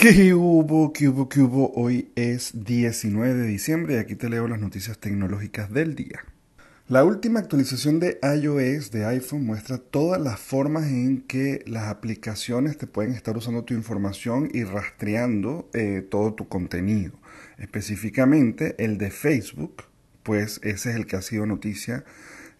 [0.00, 0.92] ¿Qué hubo?
[0.92, 1.28] ¿Qué hubo?
[1.28, 1.72] ¿Qué hubo?
[1.74, 6.24] Hoy es 19 de diciembre y aquí te leo las noticias tecnológicas del día.
[6.86, 12.78] La última actualización de iOS de iPhone muestra todas las formas en que las aplicaciones
[12.78, 17.14] te pueden estar usando tu información y rastreando eh, todo tu contenido.
[17.56, 19.82] Específicamente el de Facebook,
[20.22, 22.04] pues ese es el que ha sido noticia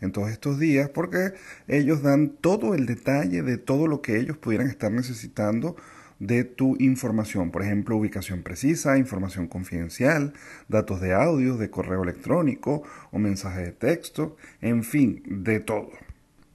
[0.00, 1.34] en todos estos días porque
[1.68, 5.76] ellos dan todo el detalle de todo lo que ellos pudieran estar necesitando
[6.18, 10.32] de tu información, por ejemplo, ubicación precisa, información confidencial,
[10.68, 15.90] datos de audio, de correo electrónico o mensaje de texto, en fin, de todo.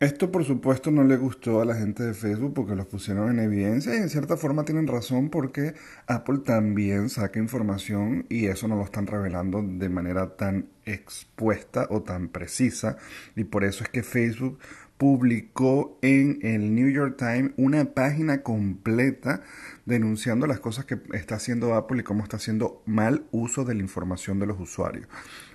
[0.00, 3.38] Esto por supuesto no le gustó a la gente de Facebook porque los pusieron en
[3.38, 5.74] evidencia y en cierta forma tienen razón porque
[6.08, 12.02] Apple también saca información y eso no lo están revelando de manera tan expuesta o
[12.02, 12.98] tan precisa
[13.36, 14.58] y por eso es que Facebook
[14.98, 19.42] publicó en el New York Times una página completa
[19.86, 23.80] denunciando las cosas que está haciendo Apple y cómo está haciendo mal uso de la
[23.80, 25.08] información de los usuarios.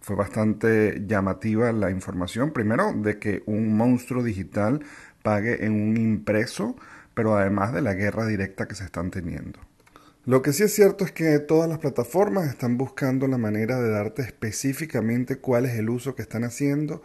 [0.00, 4.84] Fue bastante llamativa la información, primero de que un monstruo digital
[5.22, 6.76] pague en un impreso,
[7.14, 9.60] pero además de la guerra directa que se están teniendo.
[10.24, 13.90] Lo que sí es cierto es que todas las plataformas están buscando la manera de
[13.90, 17.02] darte específicamente cuál es el uso que están haciendo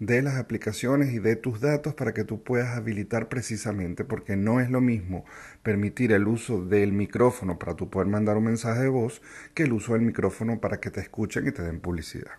[0.00, 4.60] de las aplicaciones y de tus datos para que tú puedas habilitar precisamente, porque no
[4.60, 5.24] es lo mismo
[5.62, 9.22] permitir el uso del micrófono para tú poder mandar un mensaje de voz
[9.54, 12.32] que el uso del micrófono para que te escuchen y te den publicidad.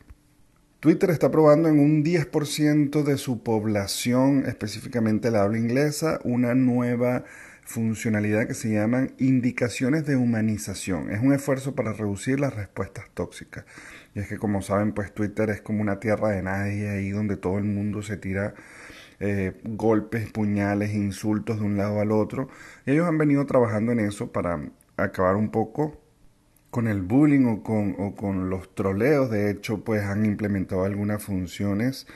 [0.80, 7.26] Twitter está probando en un 10% de su población, específicamente la habla inglesa, una nueva
[7.70, 11.12] funcionalidad que se llaman indicaciones de humanización.
[11.12, 13.64] Es un esfuerzo para reducir las respuestas tóxicas.
[14.16, 17.38] Y es que como saben, pues Twitter es como una tierra de nadie ahí donde
[17.38, 18.56] todo el mundo se tira
[19.20, 22.50] eh, golpes, puñales, insultos de un lado al otro.
[22.88, 24.60] Y ellos han venido trabajando en eso para
[24.98, 26.02] acabar un poco
[26.72, 29.30] con el bullying o con, o con los troleos.
[29.30, 32.08] De hecho, pues han implementado algunas funciones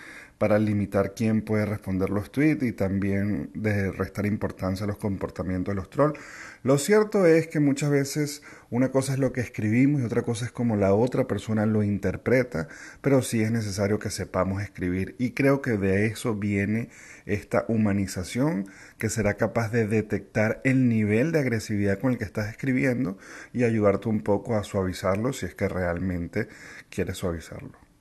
[0.44, 5.71] para limitar quién puede responder los tweets y también de restar importancia a los comportamientos
[5.71, 6.20] de los trolls.
[6.64, 10.43] Lo cierto es que muchas veces una cosa es lo que escribimos y otra cosa
[10.43, 12.67] es como la otra persona lo interpreta,
[12.99, 16.89] pero sí es necesario que sepamos escribir y creo que de eso viene
[17.26, 18.65] esta humanización
[18.98, 23.17] que será capaz de detectar el nivel de agresividad con el que estás escribiendo
[23.53, 26.49] y ayudarte un poco a suavizarlo si es que realmente
[26.89, 27.92] quieres suavizarlo.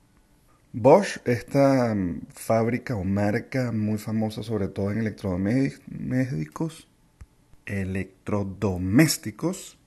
[0.75, 6.87] Bosch, esta mm, fábrica o marca muy famosa sobre todo en electrodomésticos,
[7.67, 9.77] electrodomésticos,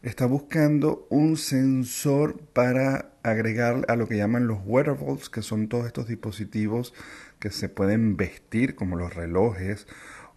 [0.00, 5.84] está buscando un sensor para agregar a lo que llaman los wearables, que son todos
[5.84, 6.94] estos dispositivos
[7.38, 9.86] que se pueden vestir, como los relojes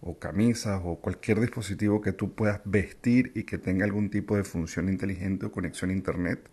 [0.02, 4.44] o camisas o cualquier dispositivo que tú puedas vestir y que tenga algún tipo de
[4.44, 6.46] función inteligente o conexión a Internet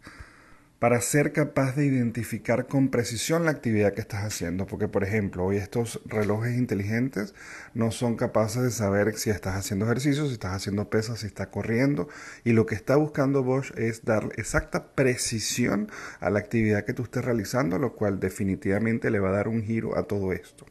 [0.80, 4.68] para ser capaz de identificar con precisión la actividad que estás haciendo.
[4.68, 7.34] Porque, por ejemplo, hoy estos relojes inteligentes
[7.74, 11.48] no son capaces de saber si estás haciendo ejercicio, si estás haciendo pesas, si estás
[11.48, 12.08] corriendo.
[12.44, 15.90] Y lo que está buscando Bosch es dar exacta precisión
[16.20, 19.64] a la actividad que tú estés realizando, lo cual definitivamente le va a dar un
[19.64, 20.66] giro a todo esto.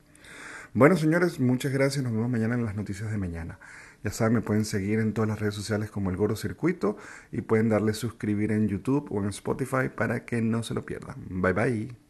[0.73, 2.05] Bueno, señores, muchas gracias.
[2.05, 3.59] Nos vemos mañana en las noticias de mañana.
[4.05, 6.97] Ya saben, me pueden seguir en todas las redes sociales como El Goro Circuito
[7.33, 11.17] y pueden darle suscribir en YouTube o en Spotify para que no se lo pierdan.
[11.29, 12.06] Bye bye.